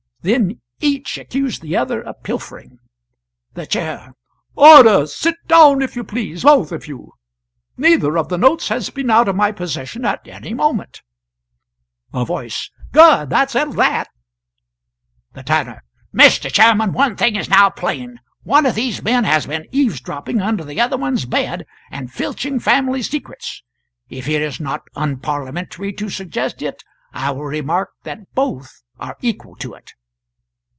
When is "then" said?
0.23-0.61